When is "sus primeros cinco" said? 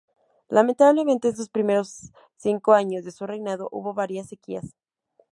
1.35-2.73